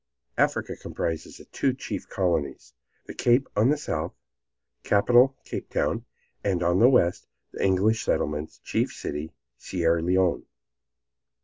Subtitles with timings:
[0.35, 2.73] "Africa comprises two chief colonies
[3.05, 4.15] the Cape on the south,
[4.83, 6.05] capital Capetown;
[6.43, 10.47] and on the west the English settlements, chief city, Sierra Leone."